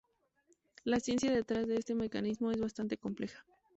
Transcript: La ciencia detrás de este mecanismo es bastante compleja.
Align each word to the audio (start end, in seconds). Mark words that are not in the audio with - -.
La 0.83 0.99
ciencia 0.99 1.31
detrás 1.31 1.67
de 1.67 1.75
este 1.75 1.93
mecanismo 1.93 2.49
es 2.49 2.59
bastante 2.59 2.97
compleja. 2.97 3.45